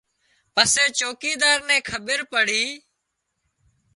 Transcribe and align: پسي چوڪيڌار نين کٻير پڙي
پسي 0.55 0.83
چوڪيڌار 0.99 1.57
نين 1.67 1.81
کٻير 1.89 2.21
پڙي 2.31 2.63